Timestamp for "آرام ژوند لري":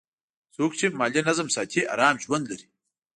1.93-2.67